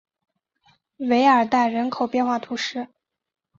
[0.97, 2.87] 韦尔代人口变化图示